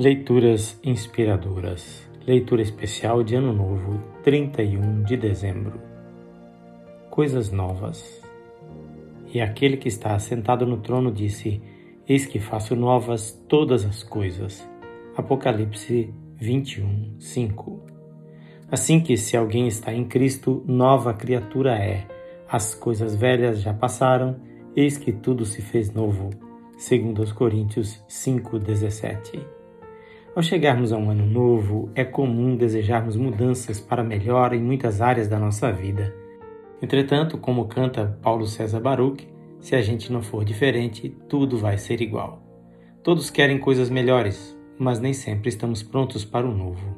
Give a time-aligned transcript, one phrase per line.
[0.00, 2.08] Leituras inspiradoras.
[2.26, 5.78] Leitura especial de Ano Novo, 31 de dezembro.
[7.10, 8.22] Coisas novas.
[9.30, 11.60] E aquele que está assentado no trono disse:
[12.08, 14.66] Eis que faço novas todas as coisas.
[15.14, 17.82] Apocalipse 21, 5.
[18.70, 22.06] Assim que, se alguém está em Cristo, nova criatura é.
[22.48, 24.40] As coisas velhas já passaram,
[24.74, 26.30] eis que tudo se fez novo.
[26.78, 29.59] Segundo os Coríntios 5:17.
[30.34, 35.26] Ao chegarmos a um ano novo, é comum desejarmos mudanças para melhor em muitas áreas
[35.26, 36.14] da nossa vida.
[36.80, 39.26] Entretanto, como canta Paulo César Baruch,
[39.58, 42.40] se a gente não for diferente, tudo vai ser igual.
[43.02, 46.96] Todos querem coisas melhores, mas nem sempre estamos prontos para o novo.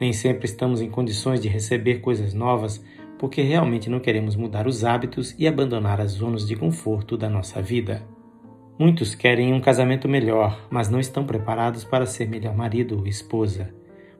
[0.00, 2.82] Nem sempre estamos em condições de receber coisas novas
[3.18, 7.60] porque realmente não queremos mudar os hábitos e abandonar as zonas de conforto da nossa
[7.60, 8.06] vida.
[8.78, 13.74] Muitos querem um casamento melhor, mas não estão preparados para ser melhor marido ou esposa.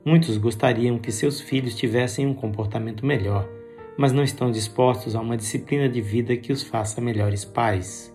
[0.05, 3.49] Muitos gostariam que seus filhos tivessem um comportamento melhor,
[3.97, 8.13] mas não estão dispostos a uma disciplina de vida que os faça melhores pais.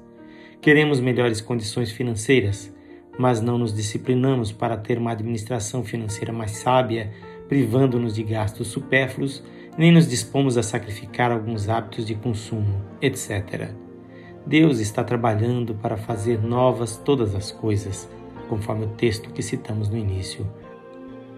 [0.59, 2.75] Queremos melhores condições financeiras,
[3.18, 7.09] mas não nos disciplinamos para ter uma administração financeira mais sábia
[7.48, 9.42] privando-nos de gastos supérfluos,
[9.78, 13.83] nem nos dispomos a sacrificar alguns hábitos de consumo, etc.
[14.46, 18.10] Deus está trabalhando para fazer novas todas as coisas,
[18.50, 20.46] conforme o texto que citamos no início.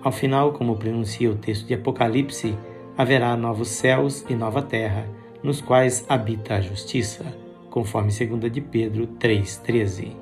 [0.02, 2.58] Ao final, como pronuncia o texto de Apocalipse,
[2.98, 5.08] haverá novos céus e nova terra,
[5.44, 7.26] nos quais habita a justiça,
[7.70, 10.16] conforme 2 de Pedro 3,13.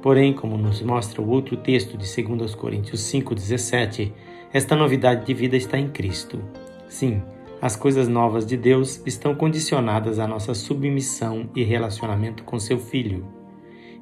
[0.00, 4.12] Porém, como nos mostra o outro texto de 2 Coríntios 5,17,
[4.52, 6.38] esta novidade de vida está em Cristo.
[6.88, 7.22] Sim,
[7.60, 13.26] as coisas novas de Deus estão condicionadas à nossa submissão e relacionamento com seu Filho.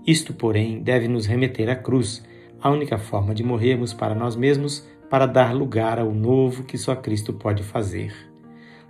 [0.07, 2.25] Isto, porém, deve nos remeter à cruz,
[2.61, 6.97] a única forma de morrermos para nós mesmos para dar lugar ao novo que só
[6.97, 8.13] Cristo pode fazer.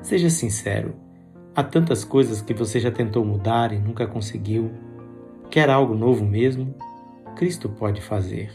[0.01, 0.95] Seja sincero,
[1.55, 4.71] há tantas coisas que você já tentou mudar e nunca conseguiu.
[5.51, 6.75] Quer algo novo mesmo?
[7.37, 8.51] Cristo pode fazer.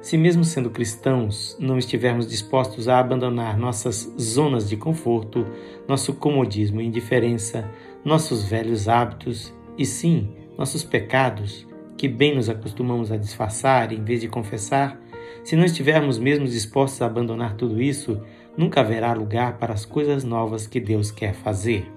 [0.00, 5.46] Se, mesmo sendo cristãos, não estivermos dispostos a abandonar nossas zonas de conforto,
[5.88, 7.68] nosso comodismo e indiferença,
[8.04, 14.20] nossos velhos hábitos e, sim, nossos pecados, que bem nos acostumamos a disfarçar em vez
[14.20, 15.00] de confessar,
[15.42, 18.20] se não estivermos mesmo dispostos a abandonar tudo isso,
[18.56, 21.90] nunca haverá lugar para as coisas novas que Deus quer fazer.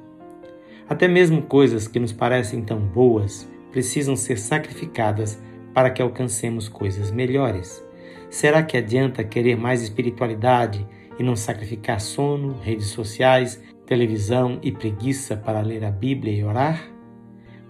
[0.88, 5.40] Até mesmo coisas que nos parecem tão boas precisam ser sacrificadas
[5.74, 7.88] para que alcancemos coisas melhores.
[8.30, 10.86] Será que adianta querer mais espiritualidade
[11.18, 16.80] e não sacrificar sono, redes sociais, televisão e preguiça para ler a Bíblia e orar?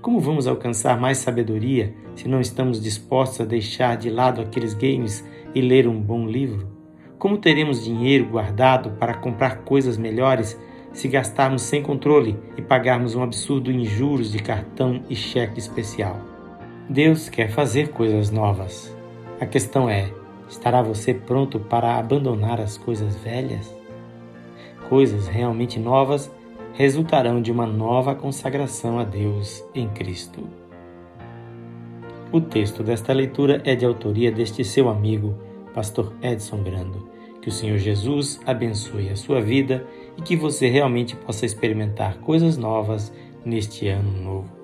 [0.01, 5.25] Como vamos alcançar mais sabedoria se não estamos dispostos a deixar de lado aqueles games
[5.55, 6.67] e ler um bom livro?
[7.17, 10.59] Como teremos dinheiro guardado para comprar coisas melhores
[10.91, 16.19] se gastarmos sem controle e pagarmos um absurdo em juros de cartão e cheque especial?
[16.89, 18.95] Deus quer fazer coisas novas.
[19.39, 20.18] A questão é:
[20.49, 23.73] Estará você pronto para abandonar as coisas velhas?
[24.89, 26.31] Coisas realmente novas
[26.73, 30.47] resultarão de uma nova consagração a Deus em Cristo.
[32.31, 35.35] O texto desta leitura é de autoria deste seu amigo,
[35.73, 37.07] Pastor Edson Grando.
[37.41, 39.85] Que o Senhor Jesus abençoe a sua vida
[40.17, 43.13] e que você realmente possa experimentar coisas novas
[43.45, 44.58] neste ano novo.